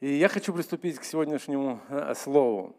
[0.00, 2.76] И я хочу приступить к сегодняшнему э, слову,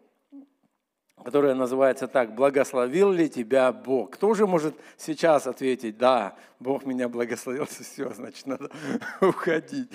[1.24, 7.08] которое называется так, «Благословил ли тебя Бог?» Кто же может сейчас ответить, да, Бог меня
[7.08, 8.70] благословил, все, значит, надо
[9.20, 9.90] уходить.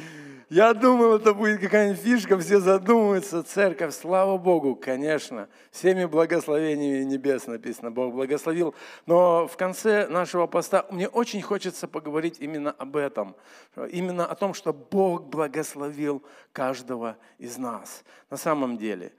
[0.49, 7.47] Я думал, это будет какая-нибудь фишка, все задумываются, церковь, слава Богу, конечно, всеми благословениями небес
[7.47, 8.75] написано, Бог благословил.
[9.05, 13.35] Но в конце нашего поста мне очень хочется поговорить именно об этом,
[13.91, 19.13] именно о том, что Бог благословил каждого из нас на самом деле.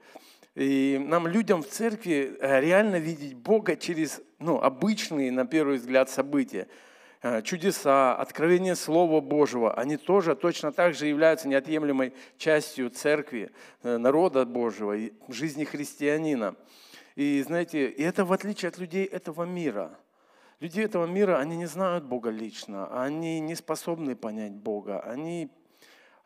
[0.57, 6.09] И нам, людям в церкви, э, реально видеть Бога через ну, обычные, на первый взгляд,
[6.09, 6.67] события.
[7.21, 13.51] Э, чудеса, откровение Слова Божьего, они тоже точно так же являются неотъемлемой частью церкви,
[13.83, 16.55] э, народа Божьего, жизни христианина.
[17.15, 19.99] И знаете, и это в отличие от людей этого мира.
[20.59, 25.51] Люди этого мира, они не знают Бога лично, они не способны понять Бога, они,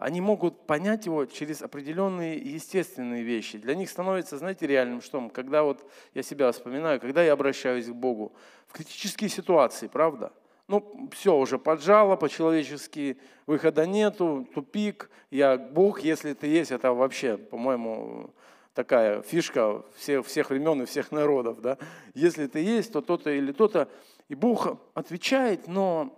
[0.01, 3.57] они могут понять Его через определенные естественные вещи.
[3.57, 5.29] Для них становится, знаете, реальным что?
[5.29, 8.33] Когда вот я себя вспоминаю, когда я обращаюсь к Богу
[8.67, 10.33] в критические ситуации, правда–
[10.71, 15.09] ну, все уже поджало по-человечески, выхода нету, тупик.
[15.29, 18.29] Я Бог, если ты есть, это вообще, по-моему,
[18.73, 21.61] такая фишка всех, всех времен и всех народов.
[21.61, 21.77] Да?
[22.13, 23.89] Если ты есть, то то-то или то-то.
[24.29, 26.17] И Бог отвечает, но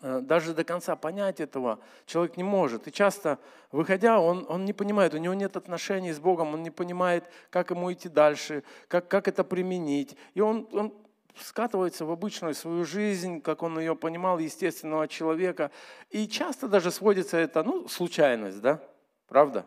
[0.00, 2.88] даже до конца понять этого человек не может.
[2.88, 3.38] И часто,
[3.70, 7.70] выходя, он, он не понимает, у него нет отношений с Богом, он не понимает, как
[7.70, 10.16] ему идти дальше, как, как это применить.
[10.34, 10.94] И он, он
[11.36, 15.70] скатывается в обычную свою жизнь, как он ее понимал, естественного человека.
[16.10, 18.80] И часто даже сводится это, ну, случайность, да?
[19.28, 19.66] Правда?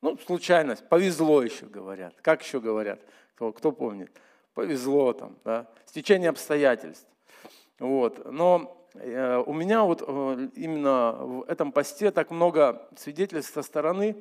[0.00, 2.14] Ну, случайность, повезло еще говорят.
[2.22, 3.00] Как еще говорят?
[3.34, 4.10] Кто, кто помнит?
[4.54, 5.66] Повезло там, да?
[5.84, 7.06] Стечение обстоятельств.
[7.78, 8.30] Вот.
[8.30, 14.16] Но э, у меня вот э, именно в этом посте так много свидетельств со стороны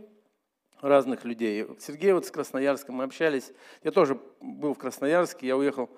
[0.82, 1.66] разных людей.
[1.80, 3.52] Сергей вот с Красноярском мы общались.
[3.84, 5.90] Я тоже был в Красноярске, я уехал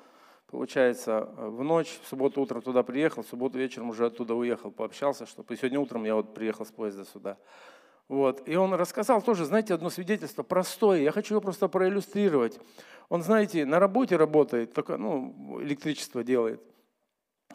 [0.51, 5.27] Получается, в ночь, в субботу утром туда приехал, в субботу вечером уже оттуда уехал, пообщался,
[5.27, 7.37] что сегодня утром я вот приехал с поезда сюда.
[8.07, 8.47] Вот.
[8.47, 12.59] И он рассказал тоже, знаете, одно свидетельство простое, я хочу его просто проиллюстрировать.
[13.09, 16.68] Он, знаете, на работе работает, только, ну, электричество делает, и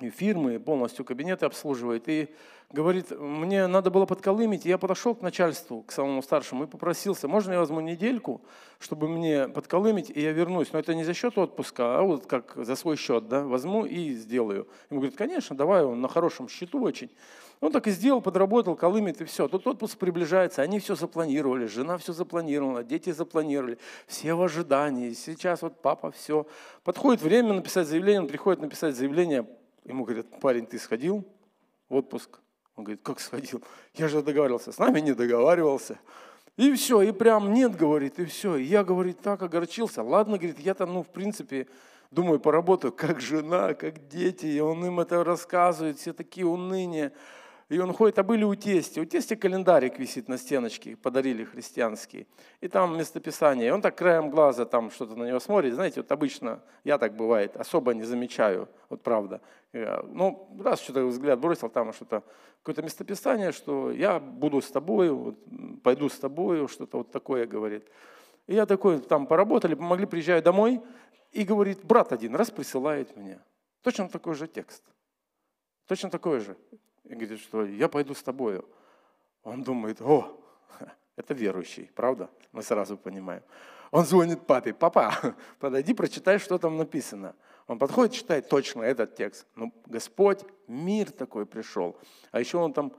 [0.01, 2.09] фирмы, полностью кабинеты обслуживает.
[2.09, 2.29] И
[2.73, 7.29] говорит, мне надо было подколымить, и я подошел к начальству, к самому старшему, и попросился,
[7.29, 8.43] можно я возьму недельку,
[8.81, 10.73] чтобы мне подколымить, и я вернусь.
[10.73, 14.13] Но это не за счет отпуска, а вот как за свой счет, да, возьму и
[14.15, 14.67] сделаю.
[14.91, 17.11] Ему говорит, конечно, давай, он на хорошем счету очень.
[17.61, 19.47] Он так и сделал, подработал, колымит, и все.
[19.47, 23.79] Тут отпуск приближается, они все запланировали, жена все запланировала, дети запланировали,
[24.09, 25.13] все в ожидании.
[25.13, 26.47] Сейчас вот папа все.
[26.83, 29.47] Подходит время написать заявление, он приходит написать заявление,
[29.85, 31.25] ему говорят, парень, ты сходил
[31.89, 32.41] в отпуск?
[32.77, 33.63] Он говорит, как сходил?
[33.95, 34.73] Я же договаривался.
[34.73, 35.99] С нами не договаривался.
[36.57, 38.57] И все, и прям нет, говорит, и все.
[38.57, 40.03] И я, говорит, так огорчился.
[40.03, 41.67] Ладно, говорит, я там, ну, в принципе,
[42.11, 44.47] думаю, поработаю как жена, как дети.
[44.47, 47.13] И он им это рассказывает, все такие уныния.
[47.71, 49.01] И он ходит, а были у тести.
[49.01, 52.27] У тести календарик висит на стеночке, подарили христианский.
[52.61, 53.69] И там местописание.
[53.69, 55.75] И он так краем глаза там что-то на него смотрит.
[55.75, 59.41] Знаете, вот обычно, я так бывает, особо не замечаю, вот правда.
[59.73, 62.23] Ну, раз что-то взгляд бросил, там что-то,
[62.63, 65.37] какое-то местописание, что я буду с тобой, вот,
[65.83, 67.89] пойду с тобой, что-то вот такое говорит.
[68.47, 70.83] И я такой, там поработали, помогли, приезжаю домой,
[71.33, 73.41] и говорит, брат один раз присылает мне.
[73.83, 74.83] Точно такой же текст.
[75.87, 76.57] Точно такой же.
[77.05, 78.69] И говорит, что я пойду с тобою.
[79.43, 80.41] Он думает, о,
[81.17, 82.31] это верующий, правда?
[82.53, 83.43] Мы сразу понимаем.
[83.91, 87.35] Он звонит папе, папа, подойди, прочитай, что там написано.
[87.67, 89.47] Он подходит, читает точно этот текст.
[89.55, 91.97] Ну, Господь, мир такой пришел.
[92.31, 92.93] А еще он там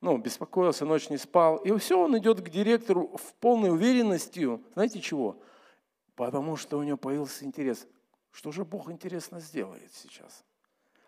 [0.00, 1.58] ну, беспокоился, ночь не спал.
[1.58, 4.64] И все, он идет к директору в полной уверенностью.
[4.74, 5.36] Знаете чего?
[6.16, 7.86] Потому что у него появился интерес.
[8.32, 10.44] Что же Бог интересно сделает сейчас?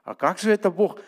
[0.05, 0.99] А как же это Бог?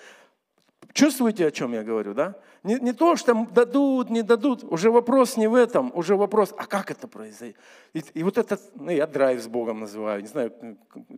[0.94, 2.36] Чувствуете, о чем я говорю, да?
[2.62, 6.66] Не, не то, что дадут, не дадут, уже вопрос не в этом, уже вопрос, а
[6.66, 7.56] как это произойдет?
[7.94, 10.52] И, и вот это, ну, я драйв с Богом называю, не знаю,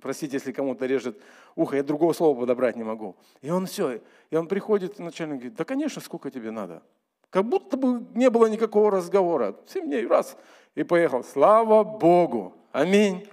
[0.00, 1.20] простите, если кому-то режет
[1.56, 3.17] ухо, я другого слова подобрать не могу.
[3.43, 4.00] И он все,
[4.31, 6.82] и он приходит, и начальник говорит, да, конечно, сколько тебе надо?
[7.29, 9.56] Как будто бы не было никакого разговора.
[9.67, 10.38] Семь дней, раз,
[10.75, 11.22] и поехал.
[11.22, 12.55] Слава Богу!
[12.72, 13.29] Аминь.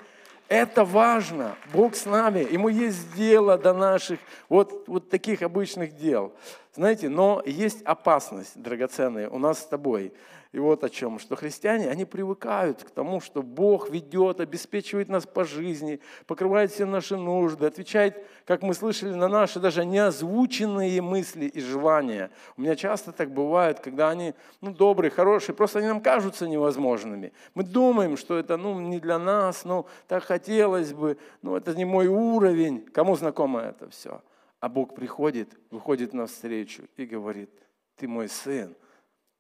[0.48, 1.56] Это важно.
[1.74, 2.48] Бог с нами.
[2.52, 4.20] Ему есть дело до наших
[4.50, 6.34] вот, вот таких обычных дел.
[6.76, 10.12] Знаете, но есть опасность, драгоценная, у нас с тобой.
[10.54, 15.26] И вот о чем, что христиане, они привыкают к тому, что Бог ведет, обеспечивает нас
[15.26, 21.46] по жизни, покрывает все наши нужды, отвечает, как мы слышали, на наши даже неозвученные мысли
[21.46, 22.30] и желания.
[22.56, 27.34] У меня часто так бывает, когда они ну, добрые, хорошие, просто они нам кажутся невозможными.
[27.56, 31.84] Мы думаем, что это ну, не для нас, ну так хотелось бы, ну это не
[31.84, 32.86] мой уровень.
[32.94, 34.22] Кому знакомо это все?
[34.60, 37.50] А Бог приходит, выходит навстречу и говорит,
[37.96, 38.76] ты мой сын,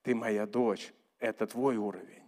[0.01, 0.91] ты моя дочь,
[1.23, 2.23] это твой уровень.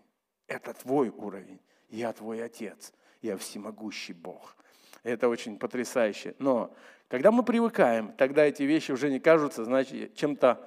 [0.47, 1.59] Это твой уровень.
[1.89, 2.93] Я твой отец.
[3.21, 4.55] Я всемогущий Бог.
[5.03, 6.33] Это очень потрясающе.
[6.39, 6.73] Но
[7.09, 10.65] когда мы привыкаем, тогда эти вещи уже не кажутся, значит, чем-то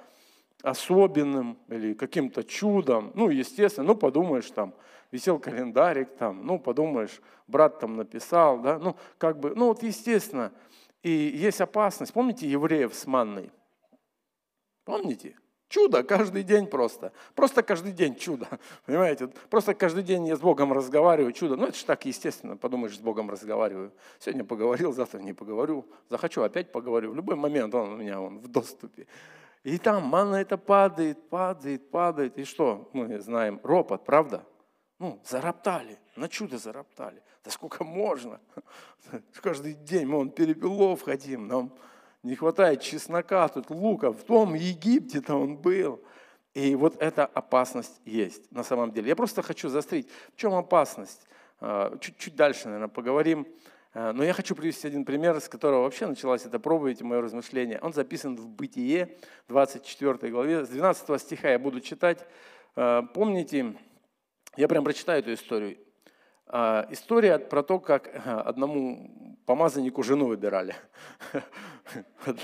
[0.61, 3.11] особенным или каким-то чудом.
[3.15, 4.75] Ну, естественно, ну, подумаешь, там,
[5.11, 10.53] висел календарик, там, ну, подумаешь, брат там написал, да, ну, как бы, ну, вот, естественно.
[11.01, 12.13] И есть опасность.
[12.13, 13.51] Помните евреев с манной?
[14.83, 15.35] Помните?
[15.69, 17.13] Чудо каждый день просто.
[17.35, 18.47] Просто каждый день чудо.
[18.87, 19.27] Понимаете?
[19.49, 21.55] Просто каждый день я с Богом разговариваю, чудо.
[21.55, 22.57] Ну, это же так естественно.
[22.57, 23.93] Подумаешь, с Богом разговариваю.
[24.17, 25.85] Сегодня поговорил, завтра не поговорю.
[26.09, 27.11] Захочу, опять поговорю.
[27.11, 29.05] В любой момент он у меня он в доступе.
[29.63, 32.39] И там манна это падает, падает, падает.
[32.39, 32.89] И что?
[32.93, 34.43] Мы знаем, ропот, правда?
[34.97, 37.21] Ну, зароптали, на чудо зароптали.
[37.43, 38.41] Да сколько можно?
[39.41, 41.71] Каждый день мы он перепелов хотим, нам
[42.23, 44.11] не хватает чеснока, тут лука.
[44.11, 46.03] В том Египте-то он был.
[46.53, 49.07] И вот эта опасность есть на самом деле.
[49.09, 51.27] Я просто хочу заострить, в чем опасность.
[51.61, 53.47] А, чуть-чуть дальше, наверное, поговорим.
[53.93, 57.79] А, но я хочу привести один пример, с которого вообще началась эта проповедь, мое размышление.
[57.81, 59.17] Он записан в Бытие,
[59.47, 60.65] 24 главе.
[60.65, 62.25] С 12 стиха я буду читать.
[62.75, 63.75] А, помните,
[64.57, 65.77] я прям прочитаю эту историю.
[66.89, 70.75] История про то, как одному помазаннику жену выбирали.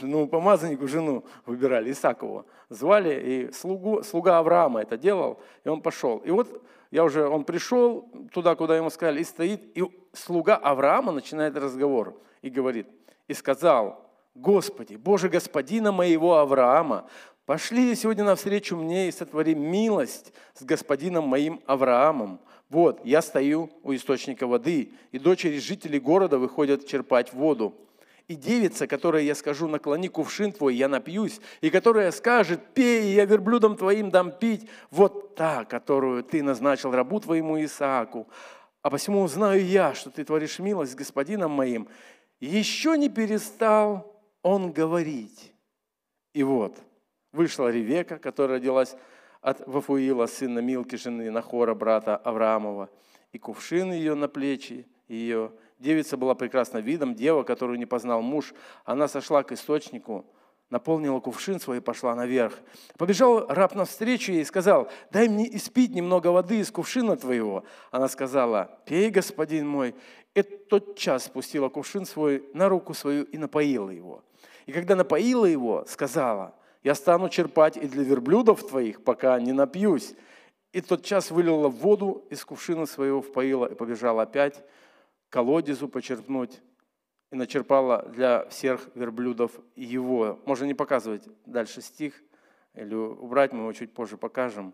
[0.02, 2.48] Ну, помазаннику жену выбирали, Исакову.
[2.70, 6.18] Звали, и слугу, слуга Авраама это делал, и он пошел.
[6.26, 11.12] И вот я уже, он пришел туда, куда ему сказали, и стоит, и слуга Авраама
[11.12, 12.88] начинает разговор и говорит,
[13.28, 14.04] и сказал,
[14.34, 17.08] Господи, Боже господина моего Авраама,
[17.46, 23.94] пошли сегодня навстречу мне и сотвори милость с господином моим Авраамом, вот, я стою у
[23.94, 27.76] источника воды, и дочери жителей города выходят черпать воду.
[28.28, 33.26] И девица, которой я скажу, наклони кувшин твой, я напьюсь, и которая скажет, пей, я
[33.26, 38.28] верблюдом твоим дам пить, вот та, которую ты назначил рабу твоему Исааку.
[38.82, 41.88] А посему узнаю я, что ты творишь милость с господином моим.
[42.40, 45.54] Еще не перестал он говорить.
[46.34, 46.78] И вот,
[47.32, 48.96] вышла Ревека, которая родилась
[49.46, 52.90] от Вафуила, сына Милки, жены Нахора, брата Авраамова,
[53.32, 55.52] и кувшин ее на плечи ее.
[55.78, 58.56] Девица была прекрасна видом, дева, которую не познал муж.
[58.86, 60.26] Она сошла к источнику,
[60.72, 62.60] наполнила кувшин свой и пошла наверх.
[62.98, 67.66] Побежал раб навстречу ей и сказал, дай мне испить немного воды из кувшина твоего.
[67.92, 69.94] Она сказала, пей, господин мой.
[70.34, 74.24] И тот час спустила кувшин свой на руку свою и напоила его.
[74.66, 80.14] И когда напоила его, сказала– я стану черпать и для верблюдов твоих, пока не напьюсь.
[80.72, 84.64] И тот час вылила воду из кувшина своего, впоила и побежала опять
[85.28, 86.62] к колодезу почерпнуть.
[87.32, 90.40] И начерпала для всех верблюдов его.
[90.46, 92.22] Можно не показывать дальше стих,
[92.76, 94.72] или убрать, мы его чуть позже покажем.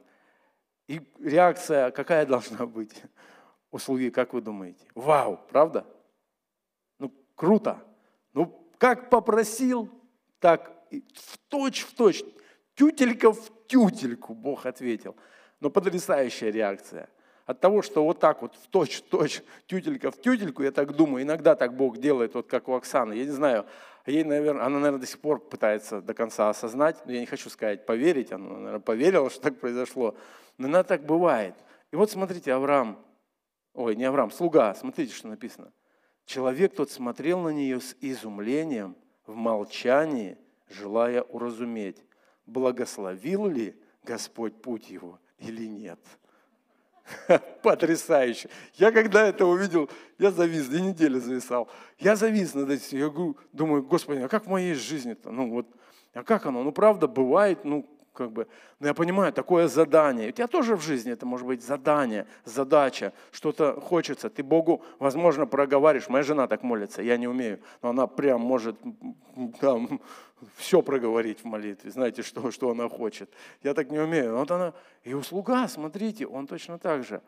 [0.89, 3.03] И реакция какая должна быть
[3.71, 4.85] у слуги, как вы думаете?
[4.95, 5.85] Вау, правда?
[6.99, 7.81] Ну, круто.
[8.33, 9.89] Ну, как попросил,
[10.41, 12.23] так в точь в точь,
[12.75, 15.15] тютелька в тютельку Бог ответил.
[15.59, 17.09] Но потрясающая реакция.
[17.45, 20.95] От того, что вот так вот в точь в точь, тютелька в тютельку, я так
[20.95, 23.13] думаю, иногда так Бог делает, вот как у Оксаны.
[23.13, 23.65] Я не знаю,
[24.05, 27.49] ей, наверное, она, наверное, до сих пор пытается до конца осознать, но я не хочу
[27.49, 30.15] сказать поверить, она, наверное, поверила, что так произошло.
[30.57, 31.55] Но иногда так бывает.
[31.91, 33.03] И вот смотрите, Авраам,
[33.73, 35.73] ой, не Авраам, слуга, смотрите, что написано.
[36.25, 40.37] Человек тот смотрел на нее с изумлением, в молчании–
[40.71, 42.03] желая уразуметь,
[42.45, 45.99] благословил ли Господь путь его или нет.
[47.63, 48.49] Потрясающе.
[48.75, 51.69] Я когда это увидел, я завис, две недели зависал.
[51.99, 52.97] Я завис над этим.
[52.97, 55.31] Я думаю, Господи, а как в моей жизни-то?
[55.31, 55.67] Ну вот,
[56.13, 56.63] а как оно?
[56.63, 58.47] Ну правда, бывает, ну как бы,
[58.79, 60.29] но я понимаю, такое задание.
[60.29, 64.29] У тебя тоже в жизни это может быть задание, задача, что-то хочется.
[64.29, 66.09] Ты Богу, возможно, проговариваешь.
[66.09, 68.77] Моя жена так молится, я не умею, но она прям может
[69.59, 70.01] там
[70.55, 71.91] все проговорить в молитве.
[71.91, 73.29] Знаете, что, что она хочет.
[73.63, 74.35] Я так не умею.
[74.37, 77.21] Вот она, и услуга, смотрите, он точно так же.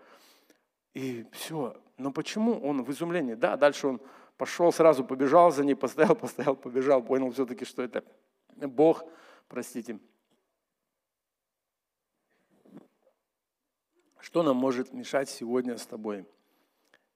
[0.93, 1.75] И все.
[1.97, 3.35] Но почему он в изумлении?
[3.35, 4.01] Да, дальше он
[4.37, 8.03] пошел, сразу побежал за ней, постоял, постоял, побежал, понял все-таки, что это
[8.55, 9.03] Бог,
[9.47, 9.99] простите,
[14.23, 16.25] Что нам может мешать сегодня с тобой?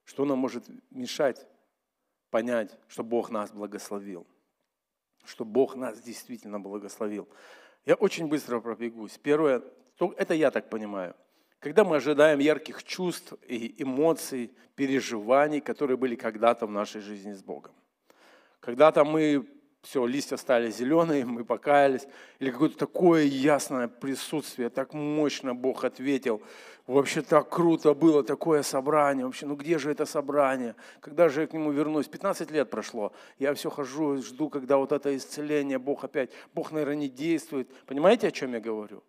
[0.03, 1.47] Что нам может мешать
[2.31, 4.27] понять, что Бог нас благословил?
[5.23, 7.29] Что Бог нас действительно благословил?
[7.85, 9.17] Я очень быстро пробегусь.
[9.19, 9.63] Первое,
[10.17, 11.15] это я так понимаю.
[11.59, 17.41] Когда мы ожидаем ярких чувств и эмоций, переживаний, которые были когда-то в нашей жизни с
[17.41, 17.73] Богом.
[18.59, 19.47] Когда-то мы
[19.87, 22.07] все, листья стали зеленые, мы покаялись,
[22.39, 26.41] или какое-то такое ясное присутствие, так мощно Бог ответил,
[26.87, 31.47] вообще так круто было такое собрание, вообще, ну где же это собрание, когда же я
[31.47, 36.03] к нему вернусь, 15 лет прошло, я все хожу, жду, когда вот это исцеление, Бог
[36.03, 39.03] опять, Бог, наверное, не действует, понимаете, о чем я говорю?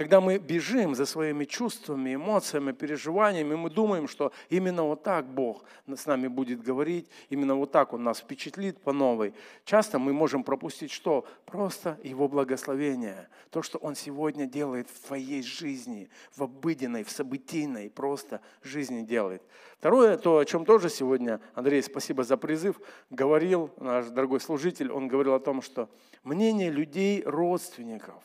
[0.00, 5.62] Когда мы бежим за своими чувствами, эмоциями, переживаниями, мы думаем, что именно вот так Бог
[5.86, 9.34] с нами будет говорить, именно вот так Он нас впечатлит по новой.
[9.66, 11.26] Часто мы можем пропустить что?
[11.44, 13.28] Просто Его благословение.
[13.50, 19.42] То, что Он сегодня делает в твоей жизни, в обыденной, в событийной просто жизни делает.
[19.76, 22.80] Второе, то, о чем тоже сегодня, Андрей, спасибо за призыв,
[23.10, 25.90] говорил наш дорогой служитель, он говорил о том, что
[26.24, 28.22] мнение людей, родственников,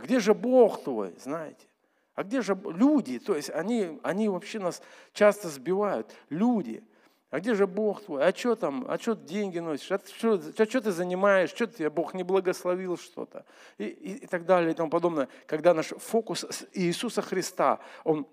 [0.00, 1.66] где же Бог твой, знаете?
[2.14, 3.18] А где же люди?
[3.18, 6.10] То есть они, они вообще нас часто сбивают.
[6.28, 6.84] Люди.
[7.30, 8.26] А где же Бог твой?
[8.26, 8.84] А что там?
[8.88, 9.92] А что деньги носишь?
[9.92, 11.50] А что, а что ты занимаешь?
[11.50, 13.44] Что тебе Бог не благословил что-то?
[13.78, 15.28] И, и, и так далее и тому подобное.
[15.46, 18.26] Когда наш фокус с Иисуса Христа, он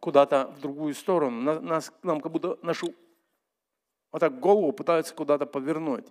[0.00, 2.94] куда-то в другую сторону, нас, нам как будто нашу
[4.14, 6.06] вот так голову пытаются куда-то повернуть.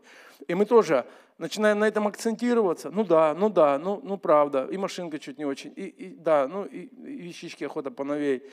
[0.50, 1.06] И мы тоже
[1.38, 2.92] начинаем на этом акцентироваться.
[2.92, 4.68] Ну да, ну да, ну, ну правда.
[4.70, 5.72] И машинка чуть не очень.
[5.78, 8.44] И, и да, ну и, и вещички охота поновей.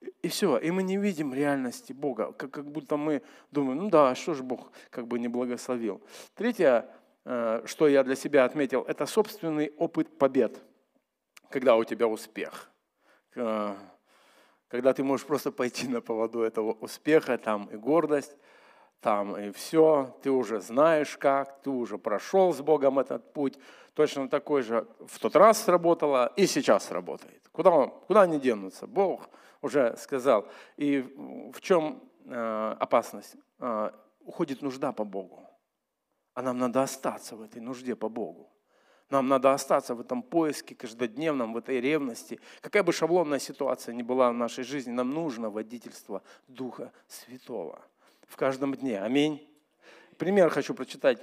[0.00, 0.58] И, и все.
[0.58, 2.30] И мы не видим реальности Бога.
[2.30, 6.00] Как, как будто мы думаем, ну да, что же Бог как бы не благословил.
[6.36, 6.86] Третье,
[7.24, 10.56] э, что я для себя отметил, это собственный опыт побед.
[11.48, 12.70] Когда у тебя успех.
[13.34, 18.36] Когда ты можешь просто пойти на поводу этого успеха, там и гордость,
[19.00, 23.58] там и все, ты уже знаешь как, ты уже прошел с Богом этот путь,
[23.94, 27.48] точно такой же в тот раз сработало и сейчас работает.
[27.52, 28.86] Куда, куда они денутся?
[28.86, 29.28] Бог
[29.62, 30.46] уже сказал.
[30.76, 31.00] И
[31.52, 33.36] в чем э, опасность?
[33.58, 33.90] Э,
[34.20, 35.46] уходит нужда по Богу.
[36.34, 38.50] А нам надо остаться в этой нужде по Богу.
[39.08, 42.38] Нам надо остаться в этом поиске каждодневном, в этой ревности.
[42.60, 47.82] Какая бы шаблонная ситуация ни была в нашей жизни, нам нужно водительство Духа Святого
[48.30, 49.00] в каждом дне.
[49.02, 49.46] Аминь.
[50.16, 51.18] Пример хочу прочитать.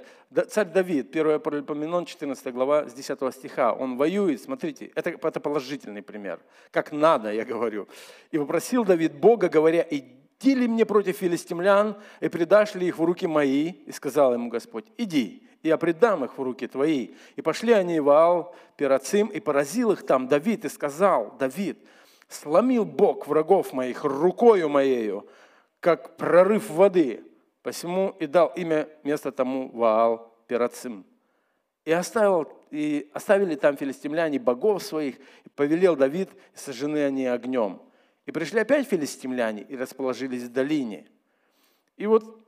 [0.48, 3.72] Царь Давид, 1 Паралипоменон, 14 глава, с 10 стиха.
[3.72, 6.40] Он воюет, смотрите, это, это положительный пример.
[6.70, 7.88] Как надо, я говорю.
[8.32, 13.04] «И попросил Давид Бога, говоря, иди ли мне против филистимлян, и предашь ли их в
[13.04, 13.68] руки мои?
[13.86, 17.10] И сказал ему Господь, иди, и я предам их в руки твои.
[17.36, 21.78] И пошли они в Аал, Пирацим, и поразил их там Давид, и сказал, Давид,
[22.28, 25.26] сломил Бог врагов моих рукою моею,
[25.80, 27.24] как прорыв воды.
[27.62, 31.04] Посему и дал имя место тому Ваал Перацим.
[31.84, 37.82] И, оставил, и оставили там филистимляне богов своих, и повелел Давид, и сожжены они огнем.
[38.26, 41.06] И пришли опять филистимляне и расположились в долине.
[41.96, 42.46] И вот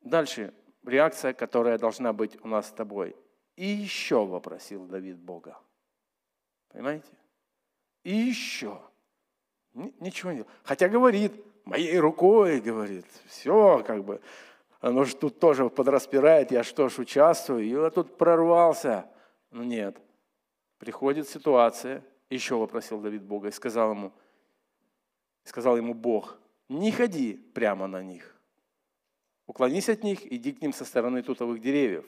[0.00, 0.54] дальше
[0.84, 3.14] реакция, которая должна быть у нас с тобой.
[3.56, 5.58] И еще вопросил Давид Бога.
[6.68, 7.12] Понимаете?
[8.04, 8.80] И еще.
[9.74, 11.32] Ничего не Хотя говорит,
[11.64, 14.20] моей рукой, говорит, все, как бы,
[14.80, 19.06] оно же тут тоже подраспирает, я что ж участвую, и я тут прорвался.
[19.50, 19.96] Но нет,
[20.78, 24.12] приходит ситуация, еще вопросил Давид Бога и сказал ему,
[25.44, 26.38] сказал ему Бог,
[26.68, 28.34] не ходи прямо на них,
[29.46, 32.04] уклонись от них, иди к ним со стороны тутовых деревьев.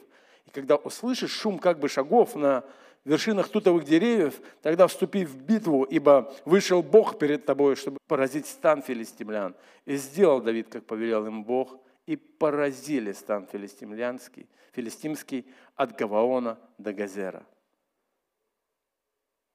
[0.46, 2.64] И когда услышишь шум как бы шагов на
[3.04, 8.82] вершинах тутовых деревьев, тогда вступи в битву, ибо вышел Бог перед тобой, чтобы поразить стан
[8.82, 9.54] филистимлян.
[9.84, 16.92] И сделал Давид, как повелел им Бог, и поразили стан филистимлянский, филистимский от Гаваона до
[16.92, 17.46] Газера.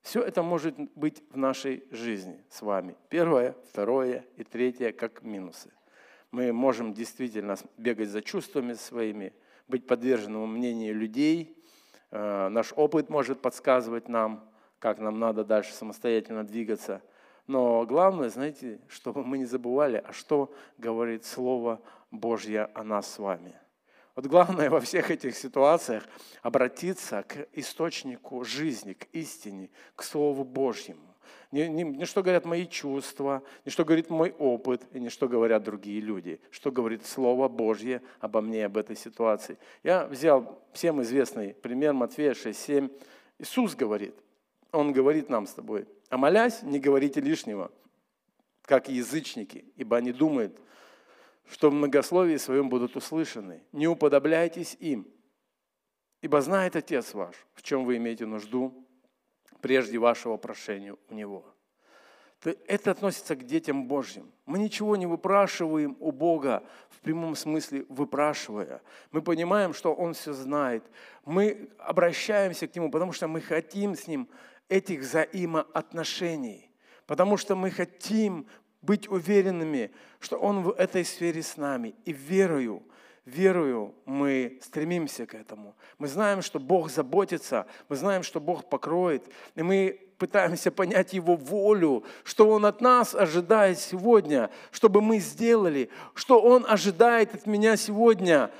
[0.01, 2.95] Все это может быть в нашей жизни с вами.
[3.09, 5.71] Первое, второе и третье как минусы.
[6.31, 9.33] Мы можем действительно бегать за чувствами своими,
[9.67, 11.55] быть подверженным мнению людей–
[12.11, 14.49] наш опыт может подсказывать нам,
[14.79, 17.01] как нам надо дальше самостоятельно двигаться.
[17.47, 23.19] Но главное, знаете, чтобы мы не забывали, а что говорит Слово Божье о нас с
[23.19, 23.55] вами.
[24.15, 26.03] Вот главное во всех этих ситуациях
[26.41, 31.08] обратиться к источнику жизни, к истине, к Слову Божьему
[31.51, 35.27] не, не, не что говорят мои чувства, не что говорит мой опыт, и не что
[35.27, 39.57] говорят другие люди, что говорит Слово Божье обо мне, об этой ситуации.
[39.83, 42.91] Я взял всем известный пример Матфея 6.7.
[43.39, 44.15] Иисус говорит,
[44.71, 47.71] Он говорит нам с тобой, а молясь, не говорите лишнего,
[48.63, 50.59] как язычники, ибо они думают,
[51.49, 53.63] что в многословии своем будут услышаны.
[53.71, 55.07] Не уподобляйтесь им,
[56.21, 58.85] ибо знает Отец ваш, в чем вы имеете нужду,
[59.61, 61.45] прежде вашего прошения у Него.
[62.67, 64.31] Это относится к детям Божьим.
[64.45, 68.81] Мы ничего не выпрашиваем у Бога, в прямом смысле выпрашивая.
[69.11, 70.83] Мы понимаем, что Он все знает.
[71.25, 74.29] Мы обращаемся к Нему, потому что мы хотим с Ним
[74.69, 76.71] этих взаимоотношений.
[77.07, 78.47] Потому что мы хотим
[78.81, 81.93] быть уверенными, что Он в этой сфере с нами.
[82.05, 82.83] И верою,
[83.29, 85.75] верою мы стремимся к этому.
[85.97, 89.23] Мы знаем, что Бог заботится, мы знаем, что Бог покроет.
[89.55, 95.89] И мы пытаемся понять Его волю, что Он от нас ожидает сегодня, чтобы мы сделали,
[96.13, 98.51] что Он ожидает от меня сегодня,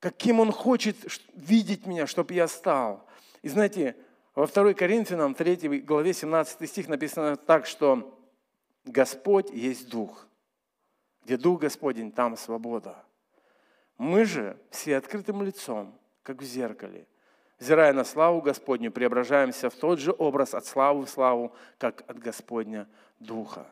[0.00, 0.96] каким Он хочет
[1.34, 3.06] видеть меня, чтобы я стал.
[3.42, 3.96] И знаете,
[4.34, 8.18] во 2 Коринфянам 3 главе 17 стих написано так, что
[8.84, 10.26] Господь есть Дух.
[11.24, 12.96] Где Дух Господень, там свобода.
[14.02, 17.06] Мы же все открытым лицом, как в зеркале,
[17.60, 22.18] взирая на славу Господню, преображаемся в тот же образ от славы в славу, как от
[22.18, 22.88] Господня
[23.20, 23.64] Духа.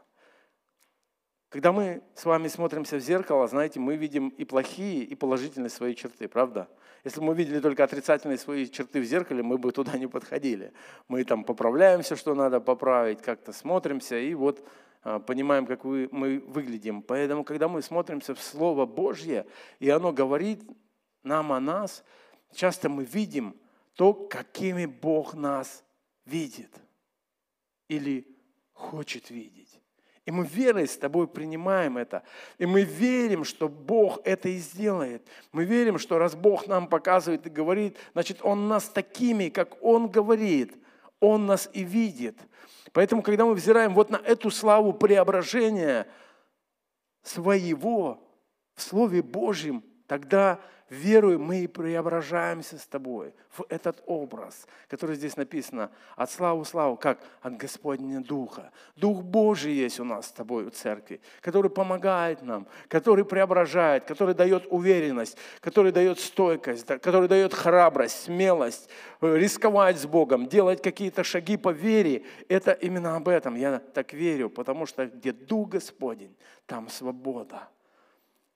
[1.49, 5.97] Когда мы с вами смотримся в зеркало, знаете, мы видим и плохие, и положительные свои
[5.97, 6.69] черты, правда?
[7.03, 10.73] Если бы мы видели только отрицательные свои черты в зеркале, мы бы туда не подходили.
[11.09, 14.65] Мы там поправляемся, что надо поправить, как-то смотримся, и вот
[15.03, 17.03] понимаем, как мы выглядим.
[17.03, 19.47] Поэтому, когда мы смотримся в Слово Божье,
[19.79, 20.63] и оно говорит
[21.23, 22.05] нам о нас,
[22.53, 23.57] часто мы видим
[23.95, 25.85] то, какими Бог нас
[26.25, 26.71] видит
[27.89, 28.27] или
[28.73, 29.81] хочет видеть.
[30.27, 32.23] И мы верой с тобой принимаем это.
[32.59, 35.27] И мы верим, что Бог это и сделает.
[35.51, 40.09] Мы верим, что раз Бог нам показывает и говорит, значит, Он нас такими, как Он
[40.09, 40.75] говорит,
[41.21, 42.39] Он нас и видит.
[42.93, 46.07] Поэтому, когда мы взираем вот на эту славу преображения
[47.23, 48.27] своего
[48.75, 55.37] в Слове Божьем, тогда верою мы и преображаемся с тобой в этот образ, который здесь
[55.37, 58.73] написано, от славы славу, как от Господня Духа.
[58.97, 64.35] Дух Божий есть у нас с тобой в церкви, который помогает нам, который преображает, который
[64.35, 71.23] дает уверенность, который дает стойкость, который дает храбрость, смелость, э, рисковать с Богом, делать какие-то
[71.23, 72.25] шаги по вере.
[72.49, 76.35] Это именно об этом я так верю, потому что где Дух Господень,
[76.67, 77.69] там свобода.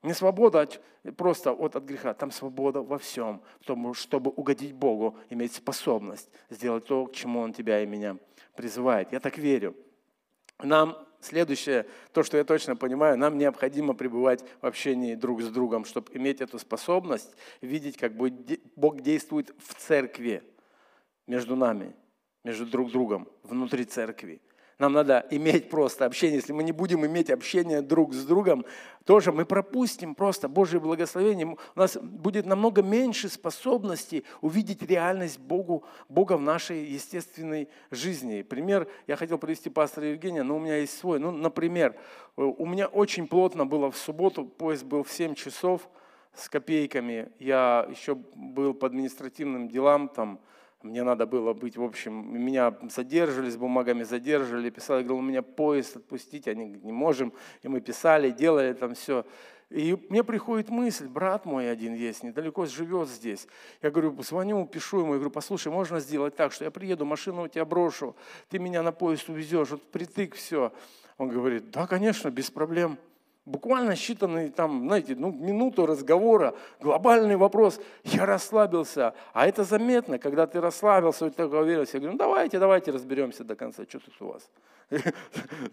[0.05, 0.83] Не свобода от,
[1.17, 6.85] просто от, от греха, там свобода во всем, тому, чтобы угодить Богу, иметь способность сделать
[6.85, 8.19] то, к чему Он тебя и меня
[8.55, 9.13] призывает.
[9.13, 9.75] Я так верю.
[10.63, 15.87] Нам следующее, то, что я точно понимаю, нам необходимо пребывать в общении друг с другом,
[15.87, 20.43] чтобы иметь эту способность, видеть, как Бог действует в церкви
[21.27, 21.97] между нами,
[22.45, 24.43] между друг другом, внутри церкви.
[24.79, 26.37] Нам надо иметь просто общение.
[26.37, 28.65] Если мы не будем иметь общение друг с другом,
[29.05, 31.47] тоже мы пропустим просто Божье благословение.
[31.47, 38.43] У нас будет намного меньше способностей увидеть реальность Богу, Бога в нашей естественной жизни.
[38.43, 41.19] Пример я хотел привести пастора Евгения, но у меня есть свой.
[41.19, 41.97] Ну, например,
[42.37, 45.89] у меня очень плотно было в субботу, поезд был в 7 часов
[46.35, 47.31] с копейками.
[47.39, 50.41] Я еще был по административным делам, там,
[50.85, 55.43] мне надо было быть, в общем, меня задерживали, с бумагами задерживали, писали, говорил, у меня
[55.43, 57.33] поезд отпустить, они говорят, не можем.
[57.63, 59.25] И мы писали, делали там все.
[59.71, 63.49] И мне приходит мысль, брат мой один есть, недалеко живет здесь.
[63.83, 67.45] Я говорю, звоню, пишу ему, я говорю, послушай, можно сделать так, что я приеду, машину
[67.45, 68.15] у тебя брошу,
[68.51, 70.73] ты меня на поезд увезешь, вот притык все.
[71.17, 72.99] Он говорит, да, конечно, без проблем.
[73.47, 79.13] Буквально считанные там, знаете, ну, минуту разговора, глобальный вопрос, я расслабился.
[79.35, 81.93] А это заметно, когда ты расслабился, вот такой уверенность.
[81.93, 84.49] Я говорю, ну давайте, давайте разберемся до конца, что тут у вас.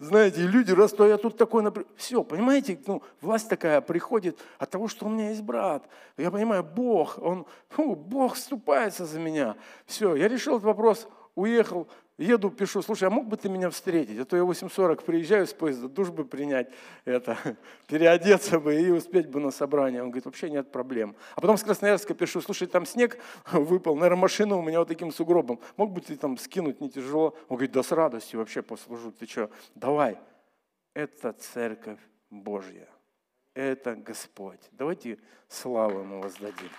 [0.00, 1.64] Знаете, люди, раз то я тут такой,
[1.96, 5.88] все, понимаете, ну, власть такая приходит от того, что у меня есть брат.
[6.18, 9.56] Я понимаю, Бог, он, фу, Бог вступается за меня.
[9.86, 14.18] Все, я решил этот вопрос, уехал, Еду, пишу, слушай, а мог бы ты меня встретить?
[14.18, 16.70] А то я 8.40 приезжаю с поезда, душ бы принять,
[17.04, 17.36] это,
[17.88, 20.02] переодеться бы и успеть бы на собрание.
[20.02, 21.16] Он говорит, вообще нет проблем.
[21.34, 23.18] А потом с Красноярска пишу, слушай, там снег
[23.52, 25.58] выпал, наверное, машина у меня вот таким сугробом.
[25.76, 27.34] Мог бы ты там скинуть, не тяжело?
[27.48, 29.10] Он говорит, да с радостью вообще послужу.
[29.10, 30.18] Ты что, давай.
[30.94, 31.98] Это церковь
[32.30, 32.88] Божья.
[33.54, 34.60] Это Господь.
[34.72, 35.18] Давайте
[35.48, 36.70] славу Ему воздадим.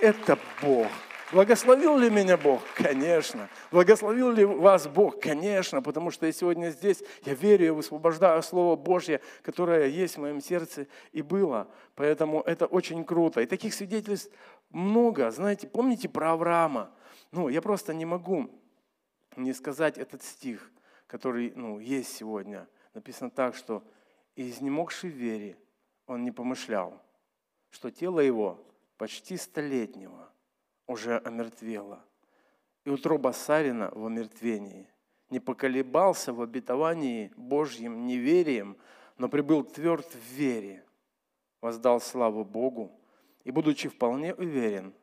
[0.00, 0.88] Это Бог.
[1.32, 2.62] Благословил ли меня Бог?
[2.74, 3.48] Конечно.
[3.70, 5.18] Благословил ли вас Бог?
[5.18, 10.20] Конечно, потому что я сегодня здесь, я верю, я высвобождаю Слово Божье, которое есть в
[10.20, 11.68] моем сердце и было.
[11.94, 13.40] Поэтому это очень круто.
[13.40, 14.30] И таких свидетельств
[14.68, 15.30] много.
[15.30, 16.90] Знаете, помните про Авраама?
[17.30, 18.50] Ну, я просто не могу
[19.34, 20.70] не сказать этот стих,
[21.06, 22.68] который ну, есть сегодня.
[22.92, 23.82] Написано так, что
[24.36, 25.56] И изнемогший в вере
[26.06, 27.00] он не помышлял,
[27.70, 28.62] что тело его
[28.98, 30.31] почти столетнего
[30.92, 32.04] уже омертвело,
[32.84, 34.88] и утроба Сарина в омертвении.
[35.30, 38.76] Не поколебался в обетовании Божьим неверием,
[39.16, 40.84] но прибыл тверд в вере,
[41.62, 42.92] воздал славу Богу
[43.44, 44.94] и, будучи вполне уверен,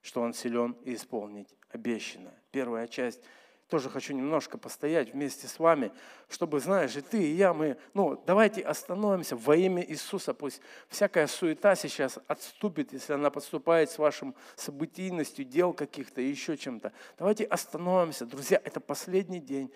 [0.00, 2.42] что он силен исполнить обещанное.
[2.50, 3.22] Первая часть
[3.68, 5.90] тоже хочу немножко постоять вместе с вами,
[6.28, 10.34] чтобы, знаешь, и ты, и я, мы, ну, давайте остановимся во имя Иисуса.
[10.34, 16.92] Пусть всякая суета сейчас отступит, если она подступает с вашим событийностью, дел каких-то, еще чем-то.
[17.18, 18.24] Давайте остановимся.
[18.24, 19.72] Друзья, это последний день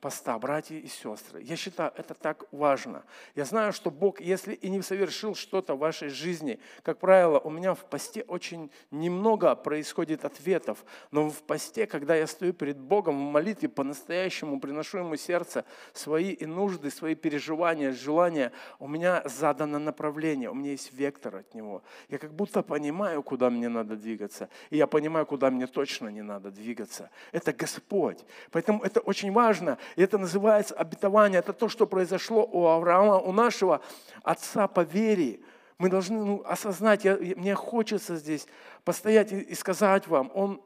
[0.00, 1.42] поста, братья и сестры.
[1.42, 3.04] Я считаю, это так важно.
[3.34, 7.50] Я знаю, что Бог, если и не совершил что-то в вашей жизни, как правило, у
[7.50, 13.16] меня в посте очень немного происходит ответов, но в посте, когда я стою перед Богом
[13.16, 19.78] в молитве, по-настоящему приношу Ему сердце свои и нужды, свои переживания, желания, у меня задано
[19.78, 21.82] направление, у меня есть вектор от Него.
[22.08, 26.22] Я как будто понимаю, куда мне надо двигаться, и я понимаю, куда мне точно не
[26.22, 27.10] надо двигаться.
[27.32, 28.24] Это Господь.
[28.50, 29.78] Поэтому это очень важно.
[29.96, 31.40] И это называется обетование.
[31.40, 33.80] Это то, что произошло у Авраама, у нашего
[34.22, 35.40] отца по вере.
[35.78, 38.46] Мы должны ну, осознать, я, мне хочется здесь
[38.84, 40.62] постоять и, и сказать вам, он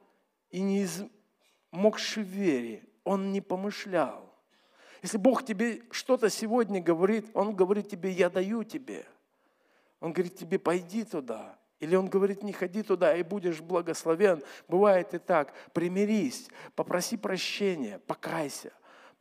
[0.50, 1.04] и не из
[1.70, 4.32] могший в вере, он не помышлял.
[5.02, 9.04] Если Бог тебе что-то сегодня говорит, Он говорит тебе, я даю тебе.
[10.00, 11.58] Он говорит тебе, пойди туда.
[11.78, 14.42] Или он говорит, не ходи туда и будешь благословен.
[14.68, 15.52] Бывает и так.
[15.74, 18.72] Примирись, попроси прощения, покайся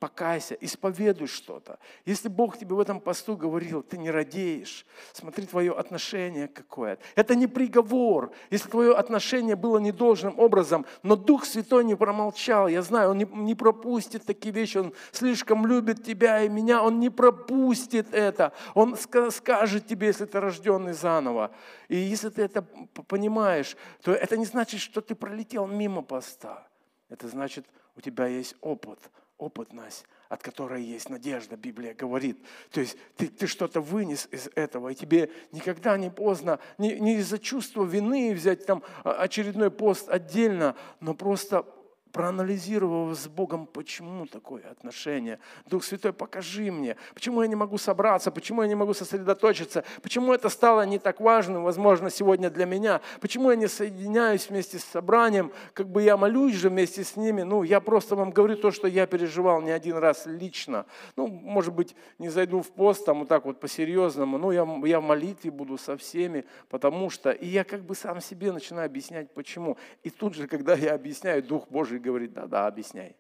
[0.03, 1.79] покайся, исповедуй что-то.
[2.05, 6.97] Если Бог тебе в этом посту говорил, ты не радеешь, смотри твое отношение какое.
[7.15, 8.33] Это не приговор.
[8.51, 13.25] Если твое отношение было недолжным образом, но Дух Святой не промолчал, я знаю, Он не,
[13.31, 18.51] не пропустит такие вещи, Он слишком любит тебя и меня, Он не пропустит это.
[18.73, 21.51] Он скажет тебе, если ты рожденный заново.
[21.87, 22.61] И если ты это
[23.07, 26.67] понимаешь, то это не значит, что ты пролетел мимо поста.
[27.07, 28.99] Это значит, у тебя есть опыт–
[29.43, 32.37] опытность, от которой есть надежда, Библия говорит.
[32.71, 37.17] То есть ты, ты что-то вынес из этого, и тебе никогда не поздно, не, не
[37.17, 41.65] из-за чувства вины взять там очередной пост отдельно, но просто
[42.13, 45.39] проанализировав с Богом, почему такое отношение.
[45.65, 50.31] Дух Святой, покажи мне, почему я не могу собраться, почему я не могу сосредоточиться, почему
[50.31, 54.83] это стало не так важным, возможно, сегодня для меня, почему я не соединяюсь вместе с
[54.83, 58.69] собранием, как бы я молюсь же вместе с ними, ну, я просто вам говорю то,
[58.69, 60.85] что я переживал не один раз лично.
[61.17, 64.99] Ну, может быть, не зайду в пост, там вот так вот по-серьезному, но я, я
[64.99, 69.31] в молитве буду со всеми, потому что, и я как бы сам себе начинаю объяснять,
[69.33, 69.77] почему.
[70.03, 73.15] И тут же, когда я объясняю, Дух Божий говорит, да-да, объясняй.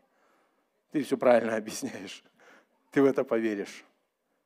[0.91, 2.23] Ты все правильно объясняешь.
[2.91, 3.83] Ты в это поверишь.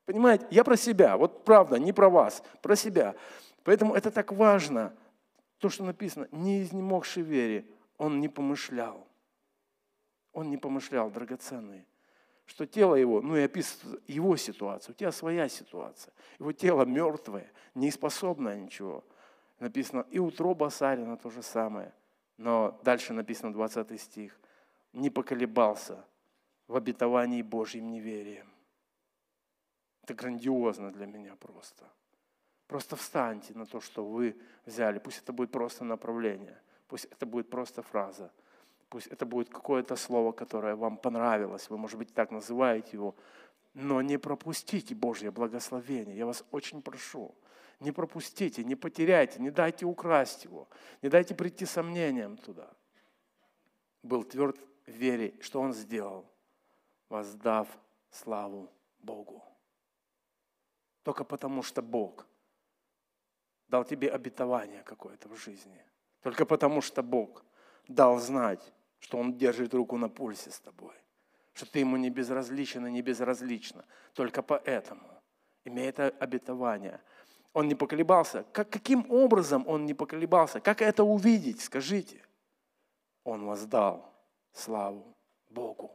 [0.05, 3.15] Понимаете, я про себя, вот правда, не про вас, про себя.
[3.63, 4.95] Поэтому это так важно,
[5.57, 7.65] то, что написано, не изнемогший вере,
[7.97, 9.05] он не помышлял.
[10.31, 11.85] Он не помышлял, драгоценный,
[12.45, 16.13] что тело его, ну и описывает его ситуацию, у тебя своя ситуация.
[16.39, 19.03] Его тело мертвое, неспособное ничего.
[19.59, 21.91] Написано, и утроба Сарина то же самое–
[22.37, 24.39] но дальше написано 20 стих.
[24.93, 26.05] Не поколебался
[26.67, 28.47] в обетовании Божьим неверием.
[30.03, 31.83] Это грандиозно для меня просто.
[32.67, 34.99] Просто встаньте на то, что вы взяли.
[34.99, 36.61] Пусть это будет просто направление.
[36.87, 38.31] Пусть это будет просто фраза.
[38.89, 41.69] Пусть это будет какое-то слово, которое вам понравилось.
[41.69, 43.15] Вы, может быть, так называете его.
[43.73, 46.17] Но не пропустите Божье благословение.
[46.17, 47.35] Я вас очень прошу.
[47.79, 50.67] Не пропустите, не потеряйте, не дайте украсть его,
[51.03, 52.71] не дайте прийти сомнениям туда.
[54.01, 56.25] Был тверд в вере, что он сделал,
[57.09, 57.67] воздав
[58.09, 59.43] славу Богу.
[61.03, 62.25] Только потому, что Бог
[63.67, 65.83] дал тебе обетование какое-то в жизни.
[66.21, 67.45] Только потому, что Бог
[67.87, 70.95] дал знать, что Он держит руку на пульсе с тобой,
[71.53, 73.85] что ты Ему не безразличен и не безразлична.
[74.13, 75.21] Только поэтому,
[75.63, 76.99] имея это обетование–
[77.53, 78.45] он не поколебался.
[78.51, 80.59] Как, каким образом он не поколебался?
[80.59, 81.61] Как это увидеть?
[81.61, 82.21] Скажите.
[83.23, 84.13] Он воздал
[84.53, 85.15] славу
[85.49, 85.91] Богу.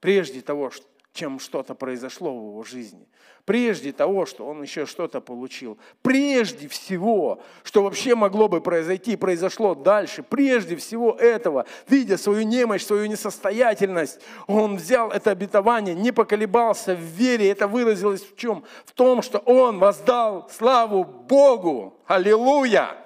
[0.00, 0.70] Прежде того,
[1.12, 3.06] чем что-то произошло в его жизни.
[3.44, 5.76] Прежде того, что он еще что-то получил.
[6.00, 10.22] Прежде всего, что вообще могло бы произойти, произошло дальше.
[10.22, 17.00] Прежде всего этого, видя свою немощь, свою несостоятельность, он взял это обетование, не поколебался в
[17.00, 17.50] вере.
[17.50, 18.64] Это выразилось в чем?
[18.84, 22.00] В том, что он воздал славу Богу.
[22.06, 23.01] Аллилуйя!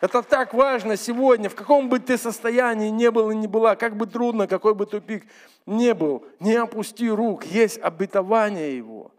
[0.00, 3.96] Это так важно сегодня, в каком бы ты состоянии не был и не была, как
[3.96, 5.26] бы трудно, какой бы тупик
[5.66, 9.10] не был, не опусти рук, есть обетование Его.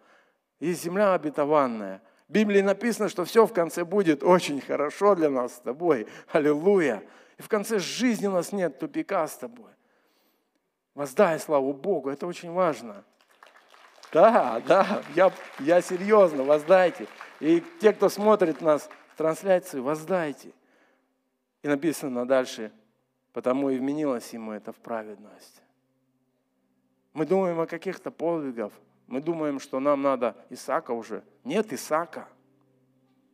[0.59, 2.01] Есть земля обетованная.
[2.27, 6.07] В Библии написано, что все в конце будет очень хорошо для нас с тобой.
[6.31, 7.03] Аллилуйя.
[7.37, 9.71] И в конце жизни у нас нет тупика с тобой.
[10.93, 13.03] Воздай славу Богу, это очень важно.
[14.11, 17.07] Да, да, я, я серьезно, воздайте.
[17.39, 20.51] И те, кто смотрит нас в трансляции, воздайте.
[21.61, 22.71] И написано дальше,
[23.33, 25.61] потому и вменилось ему это в праведность.
[27.13, 28.71] Мы думаем о каких-то подвигах,
[29.07, 31.23] мы думаем, что нам надо Исаака уже.
[31.43, 32.29] Нет Исаака.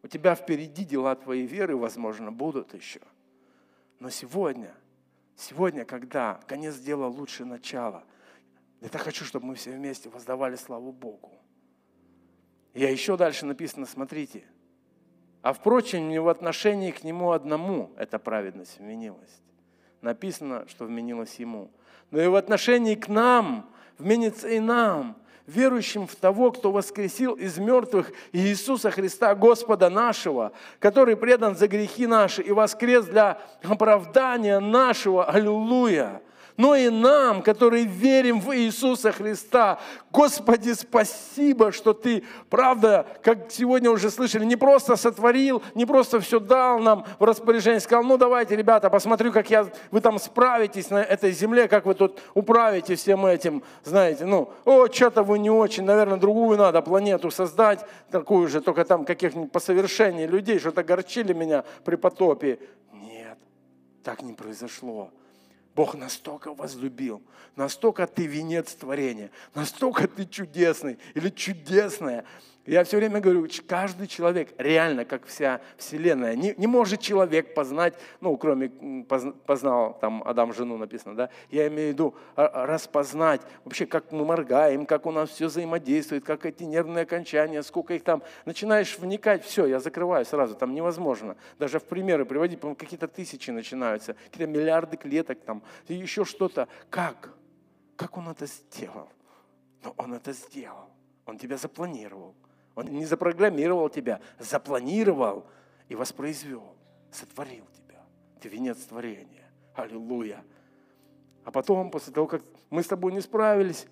[0.02, 3.02] У тебя впереди дела твоей веры, возможно, будут еще.
[4.00, 4.74] Но сегодня,
[5.36, 8.04] сегодня, когда конец дела лучше начала,
[8.82, 11.32] я так хочу, чтобы мы все вместе воздавали славу Богу.
[12.74, 14.44] Я еще дальше написано, смотрите.
[15.46, 19.44] А впрочем, не в отношении к Нему одному эта праведность вменилась.
[20.02, 21.70] Написано, что вменилась Ему.
[22.10, 27.60] Но и в отношении к нам вменится и нам, верующим в того, кто воскресил из
[27.60, 35.26] мертвых Иисуса Христа, Господа нашего, который предан за грехи наши и воскрес для оправдания нашего.
[35.26, 36.24] Аллилуйя!
[36.58, 39.80] Но и нам, которые верим в Иисуса Христа.
[40.12, 46.40] Господи, спасибо, что Ты, правда, как сегодня уже слышали, не просто сотворил, не просто все
[46.40, 51.04] дал нам в распоряжение, сказал, ну давайте, ребята, посмотрю, как я, вы там справитесь на
[51.04, 55.84] этой земле, как вы тут управите всем этим, знаете, ну, о, что-то вы не очень,
[55.84, 61.64] наверное, другую надо планету создать, такую же, только там каких-нибудь по людей, что-то горчили меня
[61.84, 62.60] при потопе.
[62.94, 63.38] Нет,
[64.04, 65.10] так не произошло.
[65.76, 67.22] Бог настолько возлюбил,
[67.58, 72.24] настолько ты венец творения, настолько ты чудесный или чудесная,
[72.66, 77.94] я все время говорю, каждый человек, реально, как вся Вселенная, не, не может человек познать,
[78.22, 78.70] ну, кроме,
[79.46, 84.86] познал, там, Адам жену написано, да, я имею в виду распознать вообще, как мы моргаем,
[84.86, 88.24] как у нас все взаимодействует, как эти нервные окончания, сколько их там.
[88.46, 91.38] Начинаешь вникать, все, я закрываю сразу, там невозможно.
[91.60, 96.68] Даже в примеры приводить, по какие-то тысячи начинаются, какие-то миллиарды клеток там, еще что-то.
[96.90, 97.30] Как?
[97.96, 99.10] Как он это сделал?
[99.84, 100.90] Но он это сделал.
[101.26, 102.36] Он тебя запланировал.
[102.76, 105.46] Он не запрограммировал тебя, запланировал
[105.88, 106.76] и воспроизвел,
[107.12, 108.02] сотворил тебя.
[108.42, 109.50] Ты венец творения.
[109.74, 110.44] Аллилуйя.
[111.44, 113.88] А потом, после того, как мы с тобой не справились,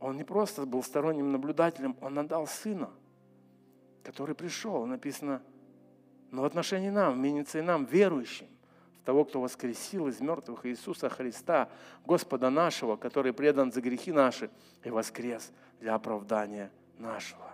[0.00, 2.90] он не просто был сторонним наблюдателем, он отдал сына,
[4.02, 4.86] который пришел.
[4.86, 5.42] Написано,
[6.30, 8.46] но в отношении нам, менится и нам, верующим,
[9.00, 11.68] в того, кто воскресил из мертвых Иисуса Христа,
[12.04, 14.50] Господа нашего, который предан за грехи наши
[14.82, 17.53] и воскрес для оправдания нашего.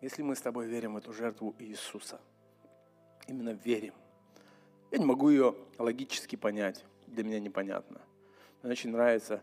[0.00, 2.20] Если мы с тобой верим в эту жертву Иисуса,
[3.26, 3.94] именно верим,
[4.90, 8.00] я не могу ее логически понять, для меня непонятно.
[8.62, 9.42] Мне очень нравится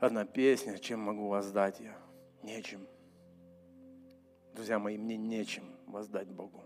[0.00, 1.96] одна песня, чем могу воздать я?
[2.42, 2.86] Нечем.
[4.54, 6.62] Друзья мои, мне нечем воздать Богу.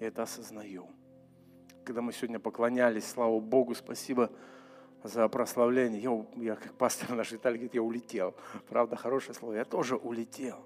[0.00, 0.88] Я это осознаю.
[1.84, 4.30] Когда мы сегодня поклонялись, слава Богу, спасибо
[5.02, 6.00] за прославление.
[6.00, 8.34] Я, я как пастор наш Виталий говорит, я улетел.
[8.68, 9.54] Правда, хорошее слово.
[9.54, 10.64] Я тоже улетел.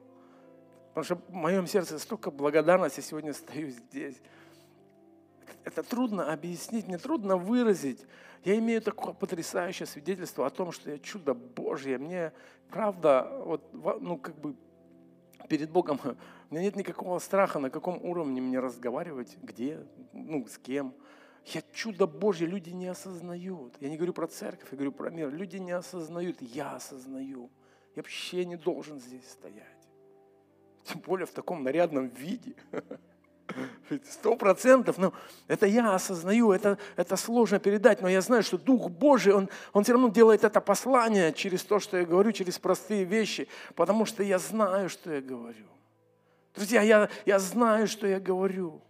[0.95, 4.21] Потому что в моем сердце столько благодарности, сегодня стою здесь.
[5.65, 8.05] Это трудно объяснить, мне трудно выразить.
[8.45, 11.97] Я имею такое потрясающее свидетельство о том, что я чудо Божье.
[11.97, 12.33] Мне,
[12.69, 14.55] правда, вот, ну, как бы
[15.49, 15.99] перед Богом,
[16.51, 20.95] у меня нет никакого страха, на каком уровне мне разговаривать, где, ну, с кем.
[21.47, 23.77] Я чудо Божье, люди не осознают.
[23.81, 25.31] Я не говорю про церковь, я говорю про мир.
[25.31, 27.51] Люди не осознают, я осознаю.
[27.95, 29.82] Я вообще не должен здесь стоять.
[30.85, 32.55] Тем более в таком нарядном виде.
[34.05, 35.13] Сто процентов, но
[35.47, 39.85] это я осознаю, это, это сложно передать, но я знаю, что Дух Божий, он, он
[39.85, 44.23] все равно делает это послание через то, что я говорю, через простые вещи, потому что
[44.23, 45.67] я знаю, что я говорю.
[46.55, 48.81] Друзья, я, я знаю, что я говорю,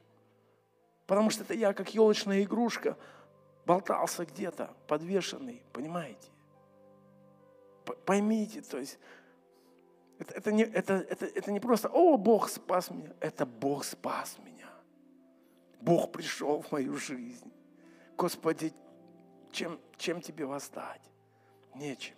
[1.07, 2.97] потому что это я, как елочная игрушка,
[3.67, 6.29] болтался где-то, подвешенный, понимаете?
[8.05, 8.99] Поймите, то есть
[10.23, 13.11] это, это, не, это, это, это не просто, о, Бог спас меня.
[13.21, 14.69] Это Бог спас меня.
[15.81, 17.53] Бог пришел в мою жизнь.
[18.17, 18.73] Господи,
[19.51, 21.03] чем, чем тебе воздать?
[21.75, 22.15] Нечем.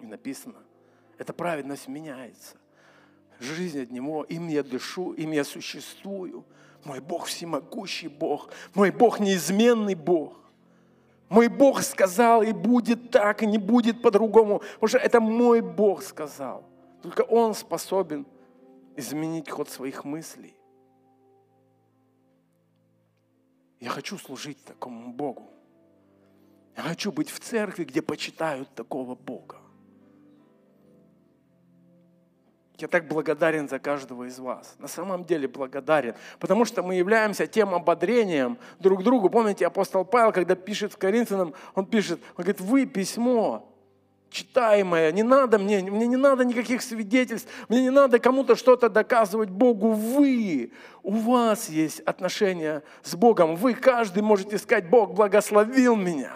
[0.00, 0.58] И написано,
[1.18, 2.56] эта праведность меняется.
[3.38, 6.46] Жизнь от Него, им я дышу, им я существую.
[6.84, 10.38] Мой Бог всемогущий Бог, мой Бог неизменный Бог.
[11.28, 16.02] Мой Бог сказал, и будет так, и не будет по-другому, потому что это мой Бог
[16.02, 16.71] сказал.
[17.02, 18.26] Только Он способен
[18.96, 20.56] изменить ход своих мыслей.
[23.80, 25.50] Я хочу служить такому Богу.
[26.76, 29.58] Я хочу быть в церкви, где почитают такого Бога.
[32.82, 34.74] я так благодарен за каждого из вас.
[34.78, 36.14] На самом деле благодарен.
[36.38, 39.30] Потому что мы являемся тем ободрением друг другу.
[39.30, 43.71] Помните, апостол Павел, когда пишет в Коринфянам, он пишет, он говорит, вы письмо,
[44.32, 49.50] читаемое, не надо мне, мне не надо никаких свидетельств, мне не надо кому-то что-то доказывать
[49.50, 49.92] Богу.
[49.92, 53.54] Вы, у вас есть отношения с Богом.
[53.54, 56.32] Вы, каждый можете сказать, Бог благословил меня.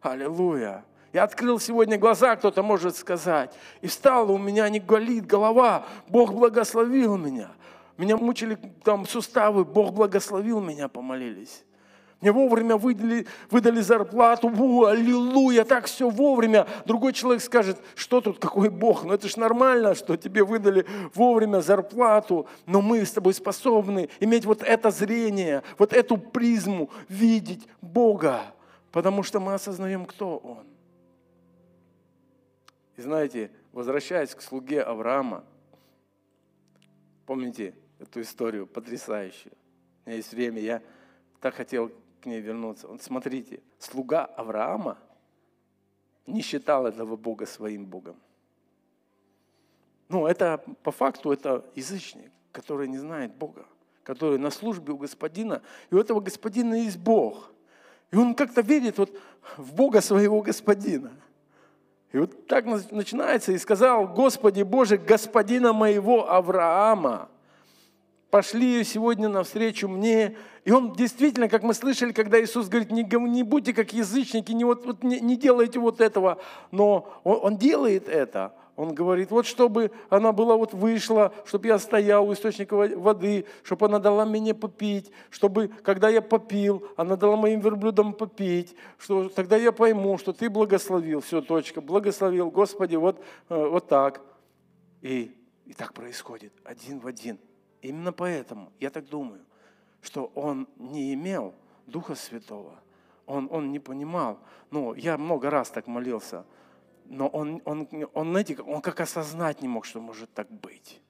[0.00, 0.84] Аллилуйя.
[1.12, 3.54] Я открыл сегодня глаза, кто-то может сказать.
[3.80, 5.86] И встала у меня не болит голова.
[6.08, 7.50] Бог благословил меня.
[7.96, 9.64] Меня мучили там суставы.
[9.64, 11.64] Бог благословил меня, помолились.
[12.22, 14.48] Мне вовремя выдали, выдали зарплату.
[14.48, 16.66] О, аллилуйя, так все вовремя.
[16.86, 19.04] Другой человек скажет, что тут, какой Бог?
[19.04, 22.48] Ну это ж нормально, что тебе выдали вовремя зарплату.
[22.64, 28.40] Но мы с тобой способны иметь вот это зрение, вот эту призму, видеть Бога.
[28.92, 30.64] Потому что мы осознаем, кто Он.
[32.96, 35.44] И знаете, возвращаясь к слуге Авраама,
[37.26, 39.52] помните эту историю потрясающую?
[40.06, 40.82] У меня есть время, я
[41.40, 41.92] так хотел
[42.26, 42.88] ней вернуться.
[42.88, 44.98] Вот смотрите, слуга Авраама
[46.26, 48.16] не считал этого Бога своим Богом.
[50.08, 53.66] Ну, это по факту это язычник, который не знает Бога,
[54.02, 57.50] который на службе у господина, и у этого господина есть Бог.
[58.10, 59.10] И он как-то верит вот
[59.56, 61.12] в Бога своего господина–
[62.16, 67.28] и вот так начинается, и сказал, Господи Боже, господина моего Авраама,
[68.30, 70.36] пошли сегодня навстречу мне.
[70.64, 74.64] И он действительно, как мы слышали, когда Иисус говорит, не, не будьте как язычники, не,
[74.64, 76.38] вот, вот, не, не делайте вот этого,
[76.70, 78.52] но он, он делает это.
[78.76, 83.86] Он говорит, вот чтобы она была вот вышла, чтобы я стоял у источника воды, чтобы
[83.86, 89.56] она дала мне попить, чтобы, когда я попил, она дала моим верблюдам попить, что тогда
[89.56, 94.20] я пойму, что ты благословил, все, точка, благословил, Господи, вот, э, вот так.
[95.00, 95.34] И,
[95.64, 97.38] и так происходит, один в один.
[97.86, 99.44] Именно поэтому, я так думаю,
[100.02, 101.54] что он не имел
[101.86, 102.74] Духа Святого,
[103.26, 104.38] он, он не понимал.
[104.70, 106.44] Ну, я много раз так молился–
[107.08, 111.00] но он, он, он, знаете, он как осознать не мог, что может так быть.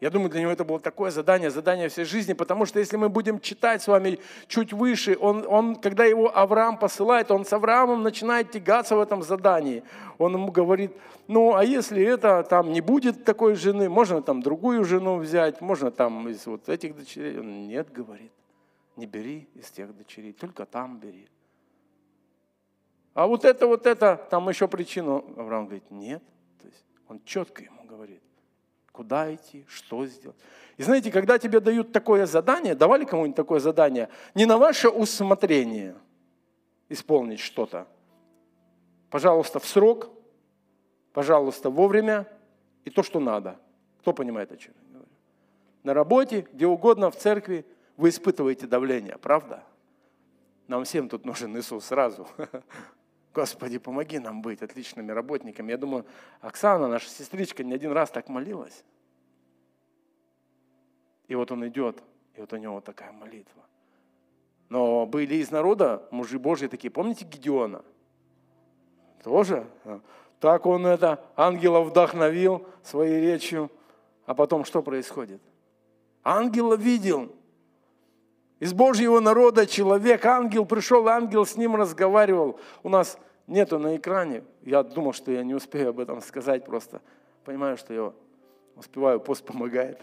[0.00, 3.08] Я думаю, для него это было такое задание, задание всей жизни, потому что если мы
[3.08, 8.02] будем читать с вами чуть выше, он, он, когда его Авраам посылает, он с Авраамом
[8.02, 9.82] начинает тягаться в этом задании.
[10.18, 10.92] Он ему говорит,
[11.28, 15.90] ну а если это там не будет такой жены, можно там другую жену взять, можно
[15.90, 17.38] там из вот этих дочерей.
[17.40, 18.32] Он нет, говорит,
[18.96, 21.26] не бери из тех дочерей, только там бери.
[23.14, 25.24] А вот это, вот это, там еще причину.
[25.38, 26.22] Авраам говорит, нет.
[26.60, 27.75] То есть он четко ему
[28.96, 30.36] куда идти, что сделать.
[30.78, 35.94] И знаете, когда тебе дают такое задание, давали кому-нибудь такое задание, не на ваше усмотрение
[36.88, 37.86] исполнить что-то.
[39.10, 40.08] Пожалуйста, в срок,
[41.12, 42.26] пожалуйста, вовремя
[42.86, 43.58] и то, что надо.
[44.00, 45.10] Кто понимает, о чем я говорю?
[45.82, 47.66] На работе, где угодно, в церкви
[47.98, 49.62] вы испытываете давление, правда?
[50.68, 52.26] Нам всем тут нужен Иисус сразу.
[53.36, 55.70] Господи, помоги нам быть отличными работниками.
[55.70, 56.06] Я думаю,
[56.40, 58.82] Оксана, наша сестричка, не один раз так молилась.
[61.28, 62.02] И вот он идет,
[62.34, 63.62] и вот у него такая молитва.
[64.70, 67.84] Но были из народа мужи Божьи такие, помните Гедеона?
[69.22, 69.66] Тоже?
[70.40, 73.70] Так он это, ангела вдохновил своей речью.
[74.24, 75.42] А потом что происходит?
[76.22, 77.30] Ангела видел.
[78.58, 82.58] Из Божьего народа человек, ангел пришел, ангел с ним разговаривал.
[82.82, 84.44] У нас нету на экране.
[84.62, 87.02] Я думал, что я не успею об этом сказать просто.
[87.44, 88.12] Понимаю, что я
[88.74, 90.00] успеваю, пост помогает.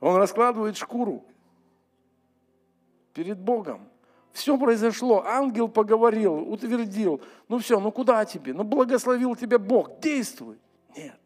[0.00, 1.24] Он раскладывает шкуру
[3.14, 3.88] перед Богом.
[4.32, 7.20] Все произошло, ангел поговорил, утвердил.
[7.48, 8.52] Ну все, ну куда тебе?
[8.52, 10.58] Ну благословил тебя Бог, действуй.
[10.96, 11.18] Нет.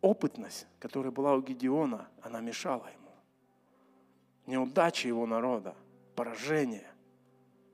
[0.00, 3.03] Опытность, которая была у Гедеона, она мешала ему.
[4.46, 5.74] Неудача его народа,
[6.14, 6.86] поражение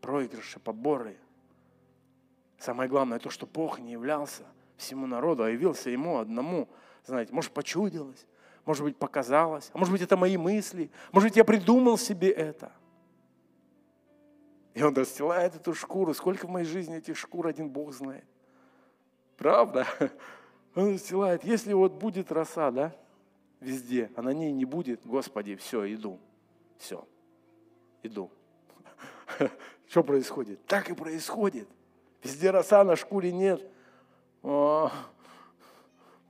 [0.01, 1.17] проигрыши, поборы.
[2.59, 4.45] Самое главное то, что Бог не являлся
[4.77, 6.69] всему народу, а явился ему одному.
[7.07, 8.27] Знаете, может, почудилось,
[8.65, 12.73] может быть, показалось, а может быть, это мои мысли, может быть, я придумал себе это.
[14.75, 16.15] И он расстилает эту шкуру.
[16.15, 18.25] Сколько в моей жизни этих шкур один Бог знает.
[19.37, 19.87] Правда?
[20.77, 21.43] Он расстилает.
[21.43, 22.95] Если вот будет роса, да,
[23.59, 26.21] везде, а на ней не будет, Господи, все, иду.
[26.81, 27.07] Все,
[28.03, 28.31] иду.
[29.87, 30.65] Что происходит?
[30.65, 31.69] Так и происходит.
[32.25, 33.63] Везде роса, на шкуре нет.
[34.43, 34.91] О,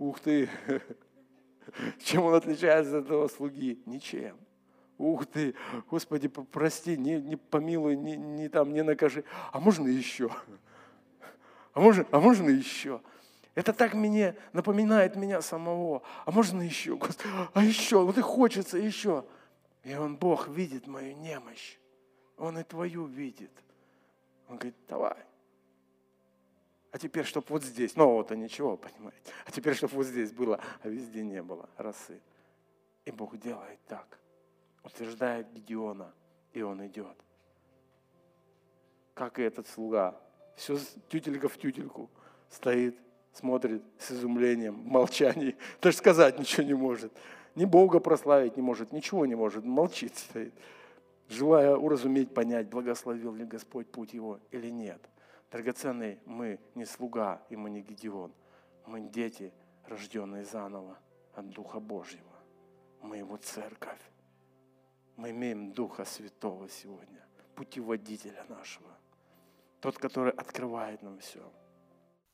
[0.01, 0.51] ух ты!
[2.03, 3.80] Чем он отличается от этого слуги?
[3.86, 4.36] Ничем.
[4.98, 5.55] Ух ты,
[5.88, 9.22] Господи, прости, не, не помилуй, не, не там, не накажи.
[9.53, 10.30] А можно еще?
[11.74, 13.01] А можно, а можно еще?
[13.55, 16.03] Это так мне напоминает меня самого.
[16.26, 16.98] А можно еще?
[17.55, 18.05] А еще?
[18.05, 19.24] Вот и хочется еще.
[19.83, 21.78] И он, Бог, видит мою немощь.
[22.37, 23.53] Он и твою видит.
[24.49, 25.16] Он говорит, давай.
[26.93, 29.33] А теперь, чтобы вот здесь, ну вот, а ничего, понимаете.
[29.47, 32.20] А теперь, чтобы вот здесь было, а везде не было росы.
[33.05, 34.18] И Бог делает так.
[34.83, 36.12] Утверждает Гедеона,
[36.53, 37.16] и он идет.
[39.14, 40.20] Как и этот слуга.
[40.57, 40.78] Все
[41.09, 42.11] тютелька в тютельку
[42.49, 42.99] стоит,
[43.33, 45.57] смотрит с изумлением, в молчании.
[45.81, 47.12] Даже сказать ничего не может.
[47.55, 50.55] Ни Бога прославить не может, ничего не может, молчит стоит.
[51.28, 55.01] Желая уразуметь, понять, благословил ли Господь путь его или нет.
[55.51, 58.32] Драгоценный, мы не слуга и мы не Гедеон.
[58.86, 59.53] Мы дети,
[59.86, 60.98] рожденные заново
[61.34, 62.24] от Духа Божьего.
[63.03, 64.01] Мы Его церковь.
[65.16, 67.24] Мы имеем Духа Святого сегодня,
[67.55, 68.88] путеводителя нашего.
[69.80, 71.42] Тот, который открывает нам все.